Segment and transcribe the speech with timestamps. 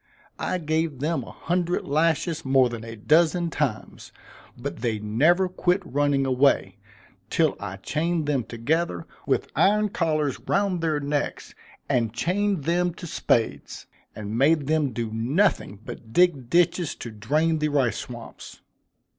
[0.39, 4.11] I gave them a hundred lashes more than a dozen times;
[4.57, 6.77] but they never quit running away,
[7.29, 11.53] till I chained them together, with iron collars round their necks,
[11.87, 13.85] and chained them to spades,
[14.15, 18.59] and made them do nothing but dig ditches to drain the rice swamps.